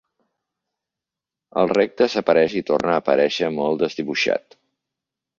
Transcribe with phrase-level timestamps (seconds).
[1.63, 4.57] El rec desapareix i torna a aparèixer molt desdibuixat.